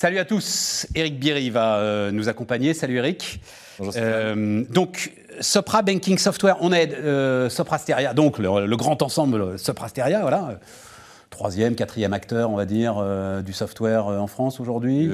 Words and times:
Salut 0.00 0.18
à 0.18 0.24
tous, 0.24 0.86
Eric 0.94 1.20
Biry 1.20 1.50
va 1.50 1.76
euh, 1.76 2.10
nous 2.10 2.30
accompagner. 2.30 2.72
Salut 2.72 2.96
Eric. 2.96 3.38
Bonjour, 3.78 3.92
Euh, 3.98 4.64
donc, 4.70 5.12
Sopra 5.42 5.82
Banking 5.82 6.16
Software, 6.16 6.56
on 6.62 6.72
aide 6.72 6.94
euh, 6.94 7.50
Sopra 7.50 7.76
Steria, 7.76 8.14
donc 8.14 8.38
le, 8.38 8.64
le 8.64 8.76
grand 8.78 9.02
ensemble 9.02 9.58
Sopra 9.58 9.88
Steria, 9.88 10.22
voilà. 10.22 10.58
Troisième, 11.28 11.74
quatrième 11.74 12.14
acteur, 12.14 12.50
on 12.50 12.56
va 12.56 12.64
dire, 12.64 12.94
euh, 12.96 13.42
du 13.42 13.52
software 13.52 14.06
en 14.06 14.26
France 14.26 14.58
aujourd'hui. 14.58 15.06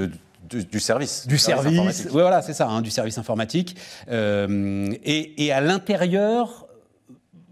Du, 0.48 0.64
du 0.64 0.78
service. 0.78 1.26
du 1.26 1.36
service, 1.36 2.04
ouais, 2.04 2.22
voilà, 2.22 2.40
c'est 2.40 2.54
ça, 2.54 2.68
hein, 2.68 2.80
du 2.80 2.90
service 2.90 3.18
informatique. 3.18 3.76
Et, 4.08 5.44
et 5.44 5.52
à 5.52 5.60
l'intérieur, 5.60 6.68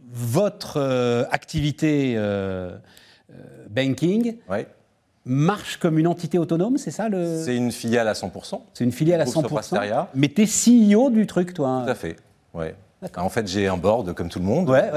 votre 0.09 1.27
activité 1.33 2.17
banking 3.71 4.37
Ouais. 4.49 4.69
Marche 5.27 5.79
comme 5.79 5.99
une 5.99 6.07
entité 6.07 6.39
autonome, 6.39 6.77
c'est 6.79 6.91
ça 6.91 7.09
le 7.09 7.43
C'est 7.43 7.57
une 7.57 7.73
filiale 7.73 8.09
à 8.09 8.13
100%. 8.13 8.61
C'est 8.75 8.85
une 8.85 8.93
filiale 8.93 9.21
à 9.21 9.25
Groupe 9.25 9.37
100%. 9.37 9.49
Soprasteria. 9.49 10.09
Mais 10.15 10.29
t'es 10.29 10.45
CEO 10.45 11.11
du 11.11 11.27
truc, 11.27 11.55
toi. 11.55 11.83
Tout 11.85 11.91
à 11.91 11.95
fait. 11.95 12.17
Ouais. 12.53 12.75
En 13.17 13.29
fait, 13.29 13.47
j'ai 13.47 13.69
un 13.69 13.77
board 13.77 14.15
comme 14.15 14.29
tout 14.29 14.39
le 14.39 14.45
monde. 14.45 14.69
Ouais. 14.71 14.91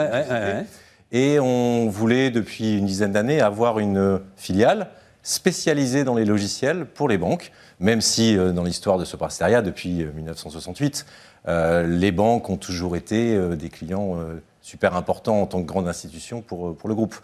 Et 1.12 1.40
on 1.40 1.88
voulait, 1.90 2.32
depuis 2.32 2.78
une 2.78 2.86
dizaine 2.86 3.14
d'années, 3.14 3.42
avoir 3.42 3.80
une 3.80 4.20
filiale 4.36 4.90
spécialisée 5.24 6.04
dans 6.04 6.16
les 6.16 6.26
logiciels 6.26 6.86
pour 6.86 7.10
les 7.10 7.18
banques, 7.18 7.52
même 7.80 8.02
si 8.02 8.38
euh, 8.38 8.52
dans 8.54 8.64
l'histoire 8.64 8.98
de 8.98 9.06
Soprasteria, 9.06 9.62
depuis 9.62 10.04
euh, 10.04 10.12
1968, 10.16 11.06
euh, 11.48 11.86
les 11.86 12.12
banques 12.12 12.50
ont 12.50 12.58
toujours 12.58 12.96
été 12.96 13.36
euh, 13.36 13.56
des 13.56 13.70
clients 13.70 14.18
euh, 14.18 14.42
super 14.62 14.96
importants 14.96 15.42
en 15.42 15.46
tant 15.46 15.62
que 15.62 15.68
grande 15.68 15.88
institution 15.88 16.42
pour, 16.42 16.70
euh, 16.70 16.74
pour 16.74 16.88
le 16.90 16.96
groupe. 16.96 17.16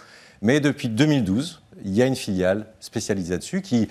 Mais 0.44 0.60
depuis 0.60 0.90
2012, 0.90 1.64
il 1.84 1.96
y 1.96 2.04
a 2.04 2.06
une 2.06 2.16
filiale 2.16 2.68
spécialisée 2.80 3.34
là-dessus 3.34 3.62
qui 3.62 3.90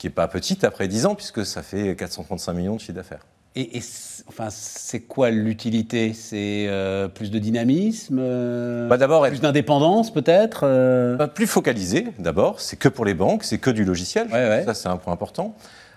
qui 0.00 0.06
n'est 0.06 0.12
pas 0.12 0.28
petite 0.28 0.64
après 0.64 0.88
10 0.88 1.04
ans, 1.04 1.14
puisque 1.14 1.44
ça 1.44 1.62
fait 1.62 1.94
435 1.94 2.54
millions 2.54 2.76
de 2.76 2.80
chiffre 2.80 2.94
d'affaires. 2.94 3.26
Et, 3.54 3.82
enfin, 4.28 4.48
c'est 4.48 5.00
quoi 5.00 5.30
l'utilité? 5.30 6.14
C'est 6.14 6.66
euh, 6.68 7.06
plus 7.08 7.30
de 7.30 7.38
dynamisme 7.38 8.18
euh, 8.18 8.88
Bah, 8.88 8.96
d'abord, 8.96 9.26
Plus 9.28 9.42
d'indépendance, 9.42 10.10
peut-être 10.10 10.62
euh, 10.64 11.16
Bah, 11.16 11.28
plus 11.28 11.46
focalisé, 11.46 12.06
d'abord. 12.18 12.60
C'est 12.60 12.78
que 12.78 12.88
pour 12.88 13.04
les 13.04 13.12
banques, 13.12 13.44
c'est 13.44 13.58
que 13.58 13.68
du 13.68 13.84
logiciel. 13.84 14.28
Ouais, 14.28 14.48
ouais. 14.48 14.64
Ça, 14.64 14.72
c'est 14.72 14.88
un 14.88 14.96
point 14.96 15.12
important. 15.12 15.54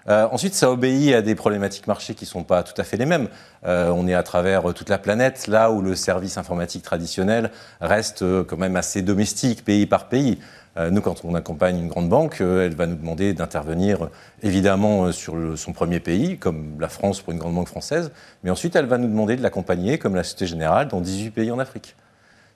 Euh, 0.09 0.28
ensuite, 0.32 0.54
ça 0.54 0.70
obéit 0.70 1.14
à 1.14 1.22
des 1.22 1.36
problématiques 1.36 1.88
marché 1.88 2.14
qui 2.14 2.26
ne 2.26 2.30
sont 2.30 2.44
pas 2.44 2.64
tout 2.64 2.80
à 2.80 2.84
fait 2.84 2.98
les 2.98 3.06
mêmes. 3.06 3.30
Euh, 3.66 3.90
on 3.90 4.08
est 4.08 4.14
à 4.14 4.23
travers 4.23 4.70
euh, 4.70 4.73
toute 4.73 4.90
la 4.90 4.98
planète, 4.98 5.48
là 5.48 5.72
où 5.72 5.82
le 5.82 5.95
service 5.95 6.38
informatique 6.38 6.84
traditionnel 6.84 7.52
reste 7.80 8.23
quand 8.44 8.58
même 8.58 8.76
assez 8.76 9.02
domestique, 9.02 9.64
pays 9.64 9.86
par 9.86 10.10
pays. 10.10 10.40
Nous, 10.90 11.02
quand 11.02 11.23
on 11.23 11.36
accompagne 11.36 11.78
une 11.78 11.88
grande 11.88 12.10
banque, 12.10 12.42
elle 12.42 12.73
va 12.73 12.88
nous 12.88 12.95
demander 12.95 13.36
d'intervenir 13.36 14.10
évidemment 14.42 15.12
sur 15.12 15.36
son 15.56 15.72
premier 15.72 16.00
pays, 16.00 16.40
comme 16.40 16.78
la 16.80 16.90
France 16.90 17.22
pour 17.22 17.32
une 17.32 17.38
grande 17.38 17.54
banque 17.54 17.67
française, 17.67 18.12
mais 18.44 18.50
ensuite 18.50 18.76
elle 18.76 18.88
va 18.88 18.98
nous 18.98 19.08
demander 19.08 19.36
de 19.36 19.44
l'accompagner, 19.44 20.00
comme 20.00 20.16
la 20.16 20.23
Société 20.23 20.48
Générale, 20.48 20.88
dans 20.88 21.00
18 21.00 21.30
pays 21.30 21.52
en 21.52 21.60
Afrique. 21.60 21.95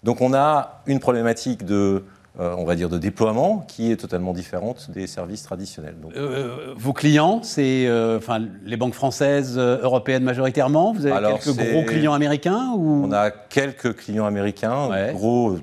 Donc 0.04 0.22
on 0.22 0.34
a 0.34 0.82
une 0.88 1.00
problématique 1.00 1.64
de, 1.64 2.06
euh, 2.40 2.54
on 2.58 2.66
va 2.66 2.76
dire, 2.76 2.90
de 2.90 2.98
déploiement 2.98 3.66
qui 3.68 3.92
est 3.92 3.96
totalement 3.98 4.34
différente 4.34 4.92
des 4.92 5.08
services 5.08 5.44
traditionnels. 5.44 5.96
Donc, 6.02 6.12
Euh, 6.16 6.74
vos 6.76 6.94
clients, 6.94 7.42
c'est 7.44 7.88
euh, 7.88 8.18
enfin 8.18 8.40
les 8.64 8.78
banques 8.78 8.94
françaises, 8.94 9.58
européennes 9.58 10.24
majoritairement. 10.24 10.94
Vous 10.94 11.06
avez 11.06 11.16
Alors, 11.16 11.40
quelques 11.40 11.58
gros 11.58 11.84
clients 11.84 12.14
américains 12.14 12.72
ou 12.76 13.06
on 13.06 13.12
a 13.12 13.32
quelques 13.32 13.96
clients 13.96 14.26
américains, 14.26 14.88
Ouais. 14.90 15.12
gros, 15.14 15.58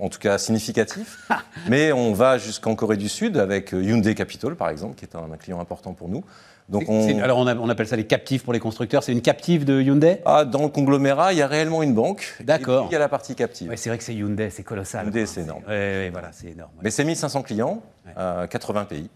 en 0.00 0.08
tout 0.08 0.18
cas 0.18 0.38
significatifs, 0.38 1.28
mais 1.68 1.92
on 1.92 2.12
va 2.14 2.38
jusqu'en 2.38 2.74
Corée 2.74 2.96
du 2.96 3.08
Sud 3.08 3.36
avec 3.36 3.72
Hyundai 3.72 4.14
Capital, 4.14 4.56
par 4.56 4.70
exemple, 4.70 4.94
qui 4.96 5.04
est 5.04 5.14
un, 5.14 5.30
un 5.32 5.36
client 5.36 5.60
important 5.60 5.92
pour 5.92 6.08
nous. 6.08 6.24
Donc 6.68 6.84
on, 6.88 7.18
Alors 7.20 7.38
on, 7.38 7.46
a- 7.46 7.54
on 7.56 7.68
appelle 7.70 7.88
ça 7.88 7.96
les 7.96 8.06
captifs 8.06 8.44
pour 8.44 8.52
les 8.52 8.58
constructeurs. 8.60 9.02
C'est 9.02 9.12
une 9.12 9.22
captive 9.22 9.64
de 9.64 9.80
Hyundai? 9.80 10.18
Ah, 10.26 10.44
dans 10.44 10.62
le 10.64 10.68
conglomérat, 10.68 11.32
il 11.32 11.38
y 11.38 11.42
a 11.42 11.46
réellement 11.46 11.82
une 11.82 11.94
banque. 11.94 12.36
D'accord. 12.40 12.84
Et 12.84 12.86
puis, 12.86 12.90
il 12.90 12.92
y 12.92 12.96
a 12.96 12.98
la 12.98 13.08
partie 13.08 13.34
captive. 13.34 13.70
Ouais, 13.70 13.76
c'est 13.78 13.88
vrai 13.88 13.96
que 13.98 14.04
c'est 14.04 14.14
Hyundai, 14.14 14.50
c'est 14.50 14.64
colossal. 14.64 15.06
Hyundai, 15.06 15.24
c'est 15.26 15.40
énorme. 15.42 15.62
Ouais, 15.66 16.10
voilà, 16.12 16.28
c'est 16.32 16.48
énorme. 16.48 16.70
ouais. 16.76 16.80
Mais 16.84 16.90
c'est 16.90 17.04
1500 17.04 17.42
clients, 17.42 17.82
Ouais. 18.06 18.12
euh, 18.18 18.46
80 18.46 18.84
pays. 18.84 19.08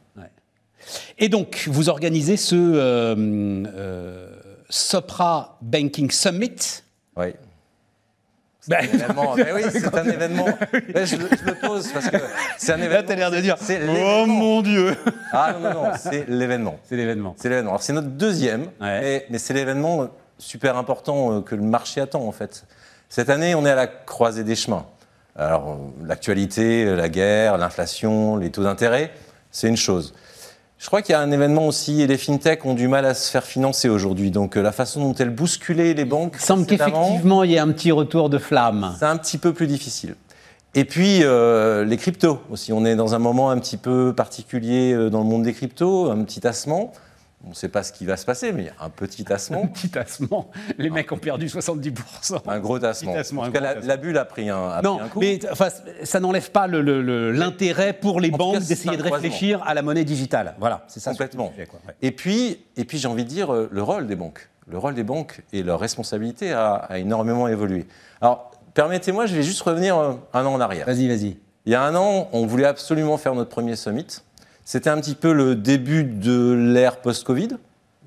Et 1.19 1.29
donc, 1.29 1.69
vous 1.71 1.89
organisez 1.91 2.37
ce 2.37 2.57
euh, 2.57 3.15
euh, 3.67 4.29
Sopra 4.69 5.59
Banking 5.63 6.11
Summit? 6.11 6.83
Oui. 7.17 7.27
Ben, 8.69 8.79
Un 8.79 8.83
événement. 8.95 9.35
Mais 9.37 9.53
oui, 9.53 9.63
c'est 9.73 9.95
un 9.95 10.05
événement. 10.05 10.47
Mais 10.95 11.05
je, 11.07 11.17
le- 11.17 11.29
je 11.31 11.45
le 11.47 11.55
pose 11.55 11.89
parce 11.93 12.09
que 12.09 12.17
c'est 12.59 12.73
un 12.73 12.77
événement. 12.77 12.95
Là, 12.95 13.03
t'as 13.03 13.15
l'air 13.17 13.31
de 13.31 13.41
dire 13.41 13.57
C'est 13.61 13.81
Oh 13.83 13.87
l'événement. 13.93 14.27
mon 14.27 14.63
Dieu 14.63 14.97
Ah 15.33 15.53
non, 15.61 15.71
non, 15.73 15.83
non, 15.85 15.91
c'est 15.99 16.29
l'événement. 16.29 16.79
C'est 16.89 16.97
l'événement. 16.97 17.35
C'est 17.37 17.49
l'événement. 17.49 17.71
Alors 17.73 17.83
c'est 17.83 17.93
notre 17.93 18.09
deuxième, 18.09 18.63
Ouais. 18.81 19.01
mais, 19.01 19.27
mais 19.31 19.39
c'est 19.39 19.55
l'événement 19.55 20.09
super 20.39 20.77
important 20.77 21.33
euh, 21.33 21.41
que 21.41 21.55
le 21.55 21.63
marché 21.63 22.01
attend 22.01 22.23
en 22.27 22.33
fait. 22.33 22.65
Cette 23.09 23.31
année, 23.31 23.55
on 23.55 23.67
est 23.67 23.71
à 23.71 23.75
la 23.75 23.87
croisée 23.89 24.45
des 24.45 24.55
chemins. 24.57 24.87
Alors 25.37 25.71
euh, 25.71 26.07
l'actualité, 26.07 26.85
la 26.85 27.09
guerre, 27.09 27.59
l'inflation, 27.59 28.37
les 28.37 28.51
taux 28.51 28.63
d'intérêt, 28.63 29.11
c'est 29.51 29.69
une 29.69 29.77
chose. 29.77 30.15
Je 30.83 30.89
crois 30.89 31.01
qu'il 31.01 31.13
y 31.13 31.17
a 31.17 31.21
un 31.21 31.31
événement 31.31 31.69
aussi, 31.69 32.03
et 32.03 32.09
les 32.09 32.19
fintechs 32.19 32.67
ont 32.67 32.75
du 32.75 32.89
mal 32.89 33.07
à 33.07 33.15
se 33.15 33.31
faire 33.31 33.45
financer 33.45 33.89
aujourd'hui. 33.89 34.33
Donc 34.33 34.57
euh, 34.57 34.63
la 34.63 34.73
façon 34.73 35.01
dont 35.01 35.15
elles 35.15 35.31
bousculaient 35.31 35.95
les 35.95 36.05
banques, 36.05 36.35
Il 36.41 36.45
semble 36.45 36.67
qu'effectivement, 36.67 37.45
il 37.45 37.53
y 37.53 37.55
ait 37.55 37.61
un 37.61 37.71
petit 37.71 37.93
retour 37.93 38.29
de 38.29 38.39
flamme. 38.39 38.97
c'est 38.99 39.05
un 39.05 39.17
petit 39.17 39.39
peu 39.39 39.53
plus 39.53 39.69
difficile. 39.69 40.17
Et 40.75 40.85
puis, 40.85 41.21
euh, 41.23 41.85
les 41.85 41.97
cryptos 41.97 42.41
aussi. 42.51 42.73
On 42.73 42.85
est 42.85 42.97
dans 42.97 43.15
un 43.15 43.21
moment 43.21 43.51
un 43.51 43.61
petit 43.61 43.77
peu 43.77 44.13
particulier 44.13 44.93
euh, 44.93 45.09
dans 45.09 45.21
le 45.21 45.27
monde 45.27 45.45
des 45.45 45.53
cryptos, 45.53 46.11
un 46.11 46.25
petit 46.25 46.41
tassement. 46.41 46.93
On 47.45 47.51
ne 47.51 47.55
sait 47.55 47.69
pas 47.69 47.83
ce 47.83 47.93
qui 47.93 48.07
va 48.07 48.17
se 48.17 48.25
passer, 48.25 48.53
mais 48.53 48.63
il 48.63 48.67
y 48.67 48.69
a 48.69 48.85
un 48.85 48.89
petit 48.91 49.25
tassement, 49.25 49.67
Petit 49.75 49.89
tassement. 49.91 50.51
Les 50.79 50.91
mecs 50.91 51.11
ont 51.11 51.19
perdu 51.19 51.47
70%. 51.47 52.41
un 52.47 52.59
gros 52.61 52.79
tassement. 52.79 53.13
Petit 53.13 53.19
tassement, 53.19 53.43
en 53.43 53.45
un 53.45 53.47
tout 53.49 53.53
cas, 53.53 53.59
gros 53.59 53.67
la, 53.69 53.75
tassement. 53.75 53.89
la 53.89 53.97
bulle 53.97 54.19
a 54.19 54.25
pris 54.25 54.49
un, 54.49 54.69
a 54.69 54.83
Non, 54.83 54.97
pris 54.99 55.05
un 55.05 55.09
coup. 55.09 55.21
mais 55.21 55.41
enfin, 55.51 55.69
ça 56.05 56.21
n'enlève 56.21 56.51
pas 56.51 56.67
l'intérêt 56.69 57.93
pour 57.95 58.21
les 58.21 58.31
En 58.33 58.37
banques 58.37 58.61
d'essayer 58.61 58.95
un 58.95 58.97
de 58.97 59.03
réfléchir 59.03 59.63
à 59.67 59.75
la 59.75 59.83
monnaie 59.83 60.05
digitale. 60.05 60.55
Voilà, 60.59 60.85
c'est 60.89 61.01
ça. 61.01 61.11
Complètement. 61.11 61.47
surtout 61.47 61.59
le 61.61 61.65
sujet, 61.65 61.71
quoi. 61.71 61.81
Ouais. 61.89 61.95
Et 62.03 62.13
puis, 62.13 62.65
et 62.77 62.85
puis 62.85 62.99
j'ai 62.99 63.09
envie 63.09 63.25
de 63.25 63.29
dire, 63.29 63.53
euh, 63.53 63.69
le 63.73 63.83
rôle 63.83 64.07
des 64.07 64.17
banques. 64.17 64.49
Le 64.69 64.79
rôle 64.79 64.95
des 64.95 65.03
banques 65.03 65.41
et 65.53 65.63
leur 65.65 65.81
responsabilité 65.81 66.53
a, 66.53 66.75
a 66.75 66.99
énormément 66.99 67.49
évolué. 67.49 67.87
Alors, 68.21 68.53
permettez-moi, 68.75 69.27
je 69.27 69.35
vais 69.35 69.43
juste 69.43 69.63
revenir 69.63 69.99
euh, 69.99 70.13
un 70.33 70.47
an 70.47 70.55
en 70.55 70.61
arrière. 70.61 70.87
Vas-y, 70.87 71.09
vas-y. 71.09 71.37
Il 71.67 71.73
y 71.73 71.75
a 71.75 71.83
un 71.83 71.95
an, 71.95 72.29
on 72.33 72.47
voulait 72.47 72.67
absolument 72.67 73.17
faire 73.19 73.35
notre 73.35 73.51
premier 73.51 73.77
summit. 73.77 74.07
C'était 74.65 74.91
un 74.91 75.01
petit 75.01 75.15
peu 75.15 75.33
le 75.33 75.55
début 75.55 76.05
de 76.05 76.53
l'ère 76.53 77.01
post-Covid. 77.01 77.49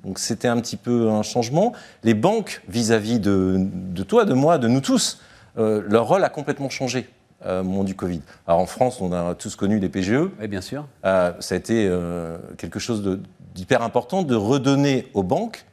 Donc 0.03 0.19
c'était 0.19 0.47
un 0.47 0.59
petit 0.61 0.77
peu 0.77 1.09
un 1.09 1.23
changement. 1.23 1.73
Les 2.03 2.13
banques, 2.13 2.61
vis-à-vis 2.69 3.19
de, 3.19 3.57
de 3.57 4.03
toi, 4.03 4.23
de 4.25 4.33
moi, 4.33 4.57
de 4.57 4.67
nous 4.67 4.81
tous, 4.81 5.19
euh, 5.57 5.81
leur 5.87 6.07
rôle 6.07 6.23
a 6.23 6.29
complètement 6.29 6.69
changé 6.69 7.09
euh, 7.45 7.61
au 7.61 7.63
moment 7.63 7.83
du 7.83 7.95
Covid. 7.95 8.21
Alors 8.47 8.59
en 8.59 8.65
France, 8.67 9.01
on 9.01 9.11
a 9.11 9.35
tous 9.35 9.55
connu 9.55 9.79
les 9.79 9.89
PGE. 9.89 10.29
Oui, 10.39 10.47
bien 10.47 10.61
sûr. 10.61 10.87
Euh, 11.05 11.33
ça 11.39 11.55
a 11.55 11.57
été 11.57 11.91
quelque 12.57 12.79
chose 12.79 13.19
d'hyper 13.53 13.81
important 13.81 14.23
de 14.23 14.35
redonner 14.35 15.09
aux 15.13 15.23
banques 15.23 15.65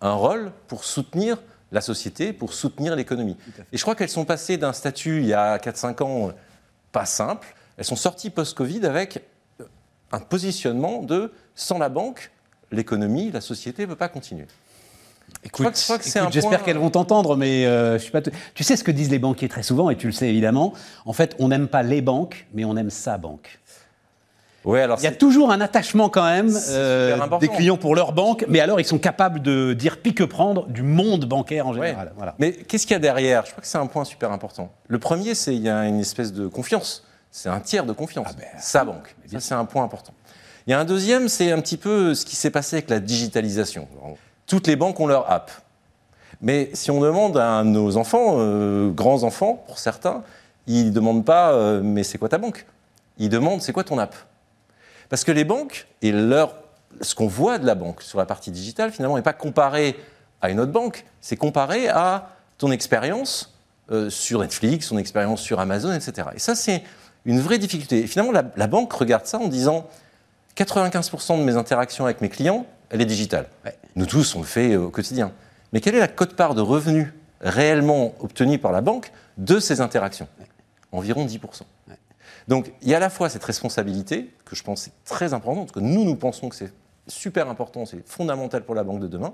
un 0.00 0.12
rôle 0.12 0.52
pour 0.68 0.84
soutenir 0.84 1.38
la 1.72 1.80
société, 1.80 2.32
pour 2.32 2.52
soutenir 2.52 2.96
l'économie. 2.96 3.36
Et 3.72 3.76
je 3.76 3.82
crois 3.82 3.94
qu'elles 3.94 4.08
sont 4.08 4.24
passées 4.24 4.56
d'un 4.56 4.72
statut 4.72 5.18
il 5.18 5.26
y 5.26 5.34
a 5.34 5.58
4-5 5.58 6.02
ans 6.02 6.32
pas 6.90 7.04
simple, 7.04 7.54
elles 7.76 7.84
sont 7.84 7.96
sorties 7.96 8.30
post-Covid 8.30 8.84
avec 8.86 9.22
un 10.12 10.18
positionnement 10.20 11.02
de 11.02 11.32
sans 11.54 11.78
la 11.78 11.88
banque, 11.88 12.30
l'économie, 12.72 13.30
la 13.32 13.40
société 13.40 13.82
ne 13.82 13.86
peut 13.88 13.96
pas 13.96 14.08
continuer. 14.08 14.46
Écoute, 15.44 15.68
je 15.76 16.30
j'espère 16.32 16.58
point- 16.58 16.64
qu'elles 16.66 16.78
vont 16.78 16.90
t'entendre, 16.90 17.36
mais 17.36 17.64
euh, 17.64 17.94
je 17.98 18.02
suis 18.02 18.10
pas. 18.10 18.20
t- 18.20 18.32
Tu 18.54 18.64
sais 18.64 18.76
ce 18.76 18.82
que 18.82 18.90
disent 18.90 19.10
les 19.10 19.20
banquiers 19.20 19.48
très 19.48 19.62
souvent, 19.62 19.88
et 19.88 19.96
tu 19.96 20.06
le 20.06 20.12
sais 20.12 20.28
évidemment. 20.28 20.72
En 21.06 21.12
fait, 21.12 21.36
on 21.38 21.48
n'aime 21.48 21.68
pas 21.68 21.84
les 21.84 22.02
banques, 22.02 22.46
mais 22.52 22.64
on 22.64 22.76
aime 22.76 22.90
sa 22.90 23.16
banque. 23.16 23.60
Ouais, 24.64 24.82
alors 24.82 24.98
Il 25.00 25.04
y 25.04 25.06
a 25.06 25.12
toujours 25.12 25.52
un 25.52 25.60
attachement 25.62 26.10
quand 26.10 26.24
même 26.24 26.54
euh, 26.68 27.16
des 27.38 27.48
clients 27.48 27.78
pour 27.78 27.94
leur 27.94 28.12
banque, 28.12 28.44
mais 28.48 28.60
alors 28.60 28.78
ils 28.80 28.84
sont 28.84 28.98
capables 28.98 29.40
de 29.40 29.72
dire 29.72 30.02
pique 30.02 30.22
prendre 30.26 30.66
du 30.66 30.82
monde 30.82 31.24
bancaire 31.24 31.66
en 31.66 31.74
Ouais. 31.74 31.86
général. 31.86 32.12
Voilà. 32.16 32.34
Mais 32.38 32.52
qu'est-ce 32.52 32.86
qu'il 32.86 32.92
y 32.92 32.96
a 32.96 32.98
derrière? 32.98 33.46
Je 33.46 33.52
crois 33.52 33.62
que 33.62 33.66
c'est 33.68 33.78
un 33.78 33.86
point 33.86 34.04
super 34.04 34.32
important. 34.32 34.70
Le 34.88 34.98
premier, 34.98 35.34
c'est 35.34 35.54
il 35.54 35.62
y 35.62 35.70
a 35.70 35.86
une 35.86 36.00
espèce 36.00 36.32
de 36.34 36.46
confiance. 36.48 37.06
C'est 37.30 37.48
un 37.48 37.60
tiers 37.60 37.86
de 37.86 37.92
confiance. 37.92 38.26
Ah 38.30 38.34
ben, 38.36 38.46
Sa 38.58 38.84
banque. 38.84 39.14
Ça, 39.26 39.40
c'est 39.40 39.54
un 39.54 39.64
point 39.64 39.84
important. 39.84 40.12
Il 40.66 40.70
y 40.70 40.74
a 40.74 40.80
un 40.80 40.84
deuxième, 40.84 41.28
c'est 41.28 41.52
un 41.52 41.60
petit 41.60 41.76
peu 41.76 42.14
ce 42.14 42.24
qui 42.24 42.36
s'est 42.36 42.50
passé 42.50 42.76
avec 42.76 42.90
la 42.90 43.00
digitalisation. 43.00 43.88
Toutes 44.46 44.66
les 44.66 44.76
banques 44.76 44.98
ont 45.00 45.06
leur 45.06 45.30
app. 45.30 45.50
Mais 46.40 46.70
si 46.74 46.90
on 46.90 47.00
demande 47.00 47.36
à 47.36 47.62
nos 47.64 47.96
enfants, 47.96 48.36
euh, 48.38 48.90
grands 48.90 49.22
enfants 49.24 49.62
pour 49.66 49.78
certains, 49.78 50.22
ils 50.66 50.86
ne 50.86 50.90
demandent 50.90 51.24
pas 51.24 51.52
euh, 51.52 51.80
mais 51.82 52.02
c'est 52.02 52.18
quoi 52.18 52.28
ta 52.28 52.38
banque? 52.38 52.66
Ils 53.18 53.28
demandent 53.28 53.62
c'est 53.62 53.72
quoi 53.72 53.84
ton 53.84 53.98
app? 53.98 54.14
Parce 55.08 55.24
que 55.24 55.32
les 55.32 55.44
banques 55.44 55.86
et 56.02 56.12
leur, 56.12 56.54
ce 57.00 57.14
qu'on 57.14 57.26
voit 57.26 57.58
de 57.58 57.66
la 57.66 57.74
banque 57.74 58.02
sur 58.02 58.18
la 58.18 58.26
partie 58.26 58.50
digitale, 58.50 58.92
finalement, 58.92 59.16
n'est 59.16 59.22
pas 59.22 59.32
comparé 59.32 59.96
à 60.40 60.50
une 60.50 60.60
autre 60.60 60.72
banque, 60.72 61.04
c'est 61.20 61.36
comparé 61.36 61.88
à 61.88 62.30
ton 62.56 62.70
expérience 62.70 63.54
euh, 63.90 64.08
sur 64.08 64.40
Netflix, 64.40 64.88
ton 64.88 64.98
expérience 64.98 65.40
sur 65.40 65.60
Amazon, 65.60 65.92
etc. 65.92 66.28
Et 66.34 66.38
ça, 66.38 66.54
c'est 66.54 66.82
une 67.24 67.40
vraie 67.40 67.58
difficulté. 67.58 68.00
Et 68.00 68.06
finalement, 68.06 68.32
la, 68.32 68.44
la 68.56 68.66
banque 68.66 68.92
regarde 68.92 69.26
ça 69.26 69.38
en 69.38 69.48
disant 69.48 69.88
95% 70.56 71.38
de 71.38 71.44
mes 71.44 71.56
interactions 71.56 72.04
avec 72.04 72.20
mes 72.20 72.28
clients, 72.28 72.66
elle 72.90 73.00
est 73.00 73.06
digitale. 73.06 73.46
Ouais. 73.64 73.76
Nous 73.96 74.06
tous, 74.06 74.34
on 74.34 74.40
le 74.40 74.46
fait 74.46 74.76
au 74.76 74.90
quotidien. 74.90 75.32
Mais 75.72 75.80
quelle 75.80 75.94
est 75.94 76.00
la 76.00 76.08
cote-part 76.08 76.54
de 76.54 76.60
revenus 76.60 77.08
réellement 77.40 78.14
obtenue 78.20 78.58
par 78.58 78.72
la 78.72 78.80
banque 78.80 79.12
de 79.38 79.58
ces 79.58 79.80
interactions? 79.80 80.28
Environ 80.92 81.24
10%. 81.24 81.38
Donc 82.48 82.72
il 82.82 82.88
y 82.88 82.94
a 82.94 82.96
à 82.96 83.00
la 83.00 83.10
fois 83.10 83.28
cette 83.28 83.44
responsabilité, 83.44 84.34
que 84.44 84.56
je 84.56 84.62
pense 84.62 84.88
est 84.88 84.92
très 85.04 85.32
importante, 85.32 85.72
que 85.72 85.80
nous, 85.80 86.04
nous 86.04 86.16
pensons 86.16 86.48
que 86.48 86.56
c'est 86.56 86.72
super 87.06 87.48
important, 87.48 87.86
c'est 87.86 88.06
fondamental 88.06 88.64
pour 88.64 88.74
la 88.74 88.84
banque 88.84 89.00
de 89.00 89.06
demain. 89.06 89.32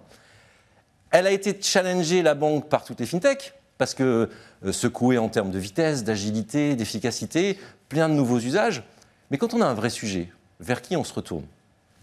Elle 1.10 1.26
a 1.26 1.30
été 1.30 1.56
challengée, 1.60 2.22
la 2.22 2.34
banque, 2.34 2.68
par 2.68 2.84
toutes 2.84 3.00
les 3.00 3.06
fintechs, 3.06 3.54
parce 3.78 3.94
que 3.94 4.28
euh, 4.64 4.72
secouée 4.72 5.18
en 5.18 5.28
termes 5.28 5.50
de 5.50 5.58
vitesse, 5.58 6.04
d'agilité, 6.04 6.74
d'efficacité, 6.76 7.58
plein 7.88 8.08
de 8.08 8.14
nouveaux 8.14 8.38
usages. 8.38 8.82
Mais 9.30 9.38
quand 9.38 9.54
on 9.54 9.60
a 9.60 9.66
un 9.66 9.74
vrai 9.74 9.90
sujet, 9.90 10.28
vers 10.60 10.82
qui 10.82 10.96
on 10.96 11.04
se 11.04 11.12
retourne? 11.12 11.44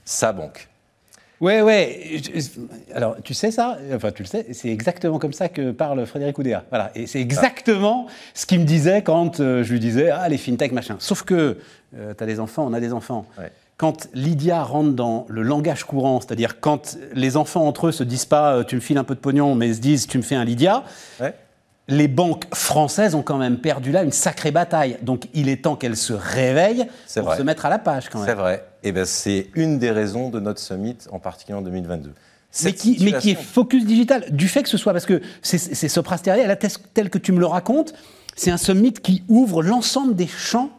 Sa 0.06 0.34
banque. 0.34 0.68
Ouais, 1.42 1.62
ouais. 1.62 2.22
Alors, 2.94 3.18
tu 3.22 3.34
sais 3.34 3.52
ça? 3.52 3.78
Enfin, 3.94 4.12
tu 4.12 4.24
le 4.24 4.28
sais, 4.28 4.46
c'est 4.54 4.70
exactement 4.70 5.20
comme 5.20 5.34
ça 5.34 5.50
que 5.50 5.72
parle 5.72 6.06
Frédéric 6.06 6.38
Oudéa. 6.38 6.64
Voilà. 6.70 6.92
Et 6.96 7.08
c'est 7.08 7.20
exactement 7.20 8.08
ce 8.34 8.46
qu'il 8.46 8.60
me 8.60 8.66
disait 8.66 9.02
quand 9.02 9.40
euh, 9.40 9.64
je 9.64 9.74
lui 9.74 9.80
disais 9.80 10.10
Ah, 10.10 10.30
les 10.30 10.38
fintech, 10.38 10.72
machin. 10.72 10.96
Sauf 11.00 11.24
que, 11.24 11.58
tu 11.92 12.24
as 12.24 12.26
des 12.26 12.40
enfants, 12.40 12.66
on 12.66 12.74
a 12.74 12.80
des 12.80 12.94
enfants. 12.94 13.26
Ouais. 13.38 13.52
Quand 13.78 14.08
Lydia 14.14 14.64
rentre 14.64 14.92
dans 14.92 15.26
le 15.30 15.42
langage 15.42 15.84
courant, 15.84 16.22
c'est-à-dire 16.22 16.60
quand 16.60 16.98
les 17.14 17.36
enfants 17.38 17.66
entre 17.66 17.88
eux 17.88 17.92
se 17.92 18.04
disent 18.04 18.26
pas 18.26 18.56
euh, 18.56 18.64
tu 18.64 18.76
me 18.76 18.82
files 18.82 18.98
un 18.98 19.04
peu 19.04 19.16
de 19.16 19.20
pognon, 19.20 19.56
mais 19.56 19.74
se 19.74 19.80
disent 19.80 20.08
tu 20.08 20.18
me 20.18 20.24
fais 20.24 20.36
un 20.36 20.46
Lydia, 20.46 20.84
Ouais. 21.20 21.34
Les 21.88 22.08
banques 22.08 22.46
françaises 22.54 23.14
ont 23.16 23.24
quand 23.24 23.38
même 23.38 23.58
perdu 23.58 23.92
là 23.92 24.04
une 24.04 24.12
sacrée 24.12 24.52
bataille. 24.52 24.98
Donc 25.02 25.28
il 25.34 25.50
est 25.50 25.64
temps 25.64 25.76
qu'elles 25.76 25.98
se 25.98 26.14
réveillent 26.14 26.88
pour 27.14 27.24
vrai. 27.24 27.38
se 27.38 27.42
mettre 27.44 27.66
à 27.66 27.70
la 27.70 27.80
page 27.80 28.10
quand 28.10 28.20
même. 28.20 28.28
C'est 28.28 28.36
vrai. 28.36 28.66
Et 28.84 28.92
ben, 28.92 29.06
c'est 29.06 29.50
une 29.56 29.80
des 29.80 29.92
raisons 29.92 30.30
de 30.30 30.40
notre 30.40 30.60
summit, 30.60 30.98
en 31.12 31.20
particulier 31.20 31.58
en 31.58 31.62
2022. 31.62 32.14
mais 32.64 32.74
qui, 32.74 32.98
mais 33.04 33.14
qui 33.14 33.32
est 33.32 33.36
focus 33.42 33.86
digital, 33.86 34.26
du 34.32 34.48
fait 34.48 34.64
que 34.64 34.70
ce 34.70 34.78
soit, 34.78 34.94
parce 34.94 35.06
que 35.06 35.22
c'est 35.42 35.58
c'est 35.58 35.88
Soprasteria, 35.90 36.48
là, 36.48 36.56
tel, 36.56 37.10
que 37.10 37.18
tu 37.18 37.32
me 37.32 37.40
le 37.40 37.46
racontes, 37.46 37.94
c'est 38.36 38.52
un 38.52 38.58
summit 38.58 38.94
qui 38.94 39.24
ouvre 39.28 39.62
l'ensemble 39.64 40.16
des 40.16 40.28
champs 40.28 40.70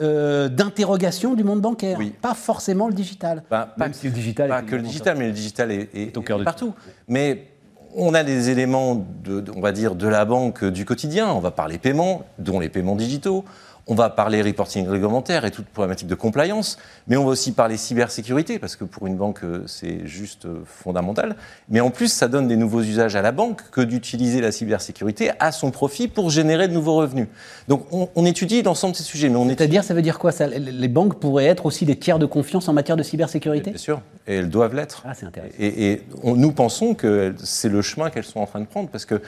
euh, 0.00 0.48
d'interrogation 0.48 1.34
du 1.34 1.44
monde 1.44 1.60
bancaire, 1.60 1.98
Oui. 1.98 2.14
pas 2.22 2.34
forcément 2.34 2.88
le 2.88 2.94
digital. 2.94 3.42
Bah, 3.50 3.74
pas 3.76 3.84
Même 3.84 3.94
si 3.94 4.06
le 4.06 4.12
digital 4.12 4.48
Pas 4.48 4.60
est 4.60 4.64
que 4.64 4.76
le 4.76 4.82
digital, 4.82 5.16
mais 5.18 5.26
le 5.26 5.32
digital 5.32 5.70
est, 5.70 5.90
est- 5.94 6.16
au 6.16 6.22
cœur 6.22 6.38
de 6.38 6.42
est 6.42 6.44
partout. 6.44 6.72
Mais 7.08 7.51
on 7.94 8.14
a 8.14 8.24
des 8.24 8.50
éléments, 8.50 9.04
de, 9.24 9.44
on 9.54 9.60
va 9.60 9.72
dire, 9.72 9.94
de 9.94 10.08
la 10.08 10.24
banque 10.24 10.64
du 10.64 10.84
quotidien. 10.84 11.32
On 11.32 11.40
va 11.40 11.50
parler 11.50 11.78
paiement, 11.78 12.24
dont 12.38 12.60
les 12.60 12.68
paiements 12.68 12.96
digitaux. 12.96 13.44
On 13.88 13.96
va 13.96 14.10
parler 14.10 14.42
reporting 14.42 14.86
réglementaire 14.86 15.44
et 15.44 15.50
toute 15.50 15.66
problématique 15.66 16.06
de 16.06 16.14
compliance. 16.14 16.78
Mais 17.08 17.16
on 17.16 17.24
va 17.24 17.30
aussi 17.30 17.50
parler 17.50 17.76
cybersécurité, 17.76 18.60
parce 18.60 18.76
que 18.76 18.84
pour 18.84 19.08
une 19.08 19.16
banque, 19.16 19.40
euh, 19.42 19.64
c'est 19.66 20.06
juste 20.06 20.46
euh, 20.46 20.60
fondamental. 20.64 21.34
Mais 21.68 21.80
en 21.80 21.90
plus, 21.90 22.06
ça 22.12 22.28
donne 22.28 22.46
des 22.46 22.56
nouveaux 22.56 22.82
usages 22.82 23.16
à 23.16 23.22
la 23.22 23.32
banque 23.32 23.60
que 23.72 23.80
d'utiliser 23.80 24.40
la 24.40 24.52
cybersécurité 24.52 25.32
à 25.40 25.50
son 25.50 25.72
profit 25.72 26.06
pour 26.06 26.30
générer 26.30 26.68
de 26.68 26.72
nouveaux 26.74 26.94
revenus. 26.94 27.26
Donc 27.66 27.84
on, 27.90 28.08
on 28.14 28.24
étudie 28.24 28.62
l'ensemble 28.62 28.92
de 28.92 28.98
ces 28.98 29.02
sujets, 29.02 29.28
mais 29.28 29.34
on 29.36 29.46
étudie 29.46 29.56
C'est-à-dire, 29.58 29.82
ça 29.84 29.94
veut 29.94 30.02
dire 30.02 30.18
quoi 30.20 30.30
ça? 30.30 30.46
Les 30.46 30.88
banques 30.88 31.18
pourraient 31.18 31.46
être 31.46 31.66
aussi 31.66 31.84
des 31.84 31.96
tiers 31.96 32.20
de 32.20 32.26
confiance 32.26 32.68
en 32.68 32.72
matière 32.72 32.96
de 32.96 33.02
cybersécurité? 33.02 33.70
Bien 33.70 33.78
sûr, 33.80 34.00
et 34.28 34.36
elles 34.36 34.48
doivent 34.48 34.76
l'être. 34.76 35.02
Ah, 35.04 35.14
c'est 35.14 35.26
intéressant. 35.26 35.54
Et, 35.58 35.90
et 35.90 36.02
on- 36.22 36.36
nous 36.36 36.52
pensons 36.52 36.94
que 36.94 37.34
c'est 37.42 37.68
le 37.68 37.82
chemin 37.82 38.10
qu'elles 38.10 38.22
sont 38.24 38.38
en 38.40 38.46
train 38.46 38.60
de 38.60 38.66
prendre, 38.66 38.88
parce 38.90 39.04
que 39.06 39.20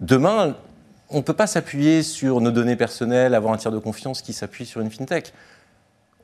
demain, 0.00 0.54
on 1.10 1.18
ne 1.18 1.22
peut 1.22 1.32
pas 1.34 1.46
s'appuyer 1.46 2.02
sur 2.02 2.40
nos 2.40 2.50
données 2.50 2.76
personnelles, 2.76 3.34
avoir 3.34 3.52
un 3.54 3.56
tiers 3.56 3.72
de 3.72 3.78
confiance 3.78 4.22
qui 4.22 4.32
s'appuie 4.32 4.66
sur 4.66 4.80
une 4.80 4.90
fintech. 4.90 5.32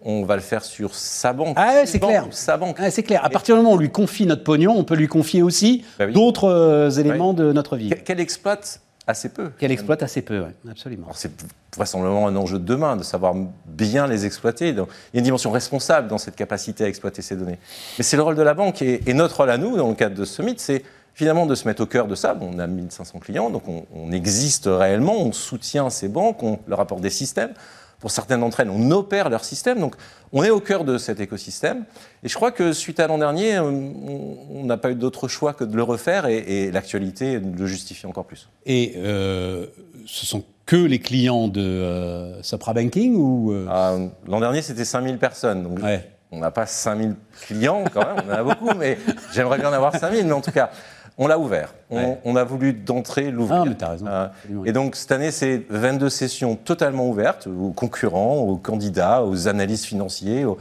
On 0.07 0.25
va 0.25 0.35
le 0.37 0.43
faire 0.43 0.63
sur 0.65 0.95
sa 0.95 1.33
banque. 1.33 1.55
Ah 1.59 1.77
ouais, 1.77 1.87
c'est 1.87 1.99
clair. 1.99 2.27
Sa 2.31 2.59
banque. 2.59 2.77
Ah, 2.79 2.91
c'est 2.91 3.03
clair. 3.03 3.25
À 3.25 3.31
partir 3.31 3.55
du 3.55 3.61
moment 3.63 3.73
où 3.73 3.77
on 3.77 3.81
lui 3.81 3.91
confie 3.91 4.27
notre 4.27 4.45
pognon, 4.45 4.75
on 4.77 4.85
peut 4.85 4.97
lui 4.97 5.09
confier 5.09 5.43
aussi 5.43 5.83
Bah 5.99 6.05
oui. 6.07 6.13
d'autres 6.13 6.45
euh, 6.51 6.91
éléments 6.91 7.33
de 7.33 7.53
notre 7.53 7.77
vie. 7.77 7.89
Qu- 7.89 8.03
Qu'elle 8.03 8.21
exploite 8.21 8.81
assez 9.07 9.31
peu. 9.31 9.49
Qu'elle 9.59 9.73
exploite 9.73 10.03
assez 10.03 10.21
peu, 10.21 10.41
ouais, 10.41 10.55
absolument. 10.71 11.07
C'est 11.15 11.31
vraisemblablement 11.75 12.27
un 12.29 12.37
enjeu 12.37 12.59
de 12.59 12.65
demain, 12.65 12.97
de 12.97 13.03
savoir 13.03 13.35
bien 13.65 14.07
les 14.07 14.27
exploiter. 14.27 14.75
Donc, 14.75 14.89
il 15.13 15.17
y 15.17 15.19
a 15.19 15.21
une 15.21 15.25
dimension 15.25 15.51
responsable 15.51 16.09
dans 16.09 16.19
cette 16.19 16.37
capacité 16.37 16.85
à 16.85 16.89
exploiter 16.89 17.23
ces 17.23 17.37
données. 17.37 17.59
Mais 17.97 18.05
c'est 18.05 18.17
le 18.19 18.23
rôle 18.23 18.37
de 18.37 18.43
la 18.43 18.53
banque. 18.55 18.83
Et, 18.83 19.01
et 19.09 19.15
notre 19.15 19.39
rôle 19.39 19.51
à 19.51 19.57
nous, 19.57 19.75
dans 19.79 19.89
le 19.89 19.95
cadre 19.95 20.15
de 20.17 20.25
ce 20.27 20.43
mythe, 20.43 20.61
c'est 20.61 20.83
finalement 21.15 21.47
de 21.47 21.55
se 21.55 21.67
mettre 21.69 21.83
au 21.83 21.87
cœur 21.87 22.07
de 22.07 22.15
ça. 22.15 22.35
Bon, 22.35 22.51
on 22.55 22.59
a 22.59 22.67
1500 22.67 23.19
clients, 23.21 23.51
donc 23.51 23.69
on, 23.69 23.85
on 23.95 24.13
existe 24.13 24.65
réellement, 24.71 25.17
on 25.17 25.33
soutient 25.33 25.89
ces 25.91 26.09
banques, 26.09 26.43
on 26.43 26.59
leur 26.67 26.81
apporte 26.81 27.01
des 27.01 27.11
systèmes. 27.11 27.53
Pour 28.01 28.11
certaines 28.11 28.41
d'entre 28.41 28.61
elles, 28.61 28.69
on 28.69 28.91
opère 28.91 29.31
leur 29.31 29.45
système. 29.45 29.81
Donc, 29.81 29.95
on 30.33 30.45
est 30.45 30.51
au 30.51 30.61
cœur 30.61 30.85
de 30.85 30.99
cet 30.99 31.21
écosystème. 31.21 31.85
Et 32.23 32.29
je 32.29 32.35
crois 32.35 32.51
que 32.51 32.75
suite 32.75 33.01
à 33.01 33.07
l'an 33.07 33.17
dernier, 33.17 33.57
euh, 33.57 33.63
on 33.63 34.65
n'a 34.65 34.77
pas 34.77 34.91
eu 34.91 34.95
d'autre 34.95 35.27
choix 35.27 35.55
que 35.55 35.65
de 35.65 35.75
le 35.75 35.83
refaire 35.83 36.27
et, 36.27 36.37
et 36.37 36.71
l'actualité 36.71 37.39
le 37.41 37.67
justifie 37.67 38.05
encore 38.07 38.27
plus. 38.27 38.51
Et 38.67 38.93
euh, 38.99 39.67
ce 40.05 40.27
sont 40.27 40.45
que 40.67 40.77
les 40.77 40.99
clients 40.99 41.49
de 41.49 41.63
euh, 41.63 42.43
Sopra 42.43 42.75
Banking 42.75 43.15
ou 43.17 43.53
euh, 43.53 43.67
Euh, 43.71 44.07
L'an 44.29 44.41
dernier, 44.41 44.61
c'était 44.61 44.85
5000 44.85 45.17
personnes. 45.19 45.63
Donc, 45.63 45.79
Ouais. 45.83 46.07
on 46.31 46.41
n'a 46.41 46.51
pas 46.51 46.67
5000 46.67 47.15
clients 47.47 47.85
quand 47.95 48.01
même, 48.05 48.25
on 48.29 48.31
en 48.31 48.35
a 48.35 48.43
beaucoup, 48.43 48.75
mais 48.77 48.99
j'aimerais 49.33 49.59
bien 49.59 49.71
en 49.71 49.73
avoir 49.73 49.97
5000. 49.97 50.27
Mais 50.27 50.33
en 50.33 50.43
tout 50.43 50.53
cas, 50.53 50.71
on 51.19 51.27
l'a 51.27 51.39
ouvert. 51.39 51.75
On, 51.91 51.97
Ouais. 51.97 52.19
on 52.25 52.37
a 52.37 52.45
voulu 52.45 52.73
d'entrée 52.73 53.31
l'ouvrir. 53.31 53.63
Ah, 53.63 53.65
mais 53.69 53.75
t'as 53.77 53.89
raison. 53.91 54.07
Euh, 54.09 54.29
et 54.65 54.73
donc, 54.73 54.97
cette 54.97 55.13
année, 55.13 55.31
c'est 55.31 55.63
22 55.69 56.09
sessions 56.11 56.57
totalement 56.57 57.09
ouvertes 57.09 57.47
aux 57.47 57.71
concurrents, 57.71 58.37
aux 58.39 58.57
candidats, 58.57 59.23
aux 59.25 59.47
analystes 59.49 59.85
financiers, 59.85 60.45
aux- 60.45 60.59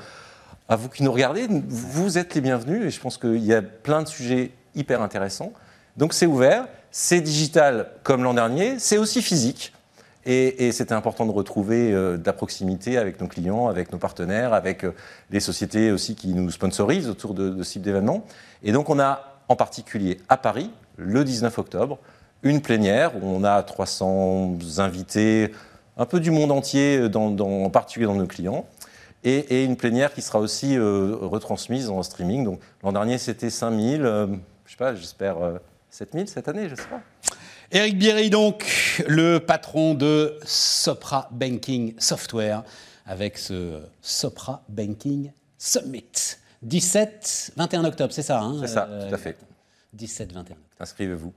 à 0.70 0.76
vous 0.76 0.90
qui 0.90 1.04
nous 1.04 1.12
regardez. 1.12 1.48
Vous 1.68 2.18
êtes 2.18 2.36
les 2.36 2.42
bienvenus 2.42 2.86
et 2.86 2.90
je 2.92 3.00
pense 3.00 3.18
qu'il 3.18 3.44
y 3.44 3.54
a 3.54 3.62
plein 3.62 4.04
de 4.04 4.08
sujets 4.08 4.52
hyper 4.76 5.02
intéressants. 5.02 5.52
Donc, 5.98 6.14
c'est 6.14 6.26
ouvert. 6.28 6.66
C'est 6.92 7.22
digital 7.22 7.88
comme 8.04 8.24
l'an 8.24 8.36
dernier. 8.36 8.76
C'est 8.78 8.98
aussi 9.00 9.22
physique. 9.24 9.74
Et, 10.26 10.68
et 10.68 10.72
c'était 10.72 10.94
important 10.94 11.26
de 11.26 11.32
retrouver 11.32 11.92
euh, 11.92 12.16
de 12.18 12.26
la 12.26 12.32
proximité 12.32 12.98
avec 12.98 13.20
nos 13.20 13.28
clients, 13.28 13.68
avec 13.68 13.92
nos 13.92 13.98
partenaires, 13.98 14.54
avec 14.54 14.86
euh, 14.86 14.94
les 15.32 15.42
sociétés 15.42 15.92
aussi 15.92 16.16
qui 16.16 16.30
nous 16.30 16.50
sponsorisent 16.50 17.10
autour 17.10 17.34
de, 17.34 17.50
de 17.50 17.62
ce 17.64 17.74
type 17.74 17.82
d'événements. 17.82 18.24
Et 18.64 18.72
donc 18.72 18.90
on 18.90 19.00
a 19.02 19.33
en 19.48 19.56
particulier 19.56 20.20
à 20.30 20.38
Paris, 20.38 20.70
le 20.98 21.24
19 21.24 21.58
octobre, 21.60 22.00
une 22.44 22.62
plénière 22.62 23.16
où 23.16 23.28
on 23.28 23.44
a 23.44 23.62
300 23.64 24.58
invités, 24.78 25.52
un 25.98 26.06
peu 26.06 26.20
du 26.20 26.32
monde 26.32 26.52
entier, 26.52 27.10
dans- 27.10 27.38
en 27.40 27.70
particulier 27.70 28.06
dans 28.06 28.16
nos 28.16 28.28
clients. 28.28 28.66
Et, 29.26 29.64
une 29.64 29.78
plénière 29.78 30.14
qui 30.14 30.22
sera 30.22 30.40
aussi 30.40 30.76
euh, 30.78 31.16
retransmise 31.22 31.90
en 31.90 32.04
streaming. 32.04 32.44
Donc 32.44 32.60
l'an 32.84 32.92
dernier 32.92 33.18
c'était 33.18 33.50
5000, 33.50 34.04
euh, 34.04 34.28
je 34.66 34.72
sais 34.72 34.78
pas, 34.78 34.94
j'espère 34.94 35.38
euh, 35.42 35.60
7000 35.90 36.28
cette 36.28 36.50
année, 36.50 36.68
je 36.68 36.76
sais 36.76 36.84
pas. 36.90 37.00
Eric 37.72 37.98
Bierry, 37.98 38.30
donc, 38.30 39.02
le 39.08 39.40
patron 39.40 39.94
de 39.96 40.38
Sopra 40.46 41.28
Banking 41.32 41.96
Software, 41.98 42.64
avec 43.06 43.38
ce 43.38 43.82
Sopra 44.02 44.62
Banking 44.70 45.32
Summit. 45.58 46.38
17-21 46.68 47.86
octobre, 47.86 48.14
c'est 48.14 48.22
ça 48.22 48.42
hein 48.42 48.58
C'est 48.62 48.68
ça, 48.68 48.88
Euh, 48.90 49.10
tout 49.10 49.16
à 49.16 49.18
fait. 49.18 49.38
17-21 49.96 50.40
octobre. 50.40 50.60
Inscrivez-vous. 50.80 51.34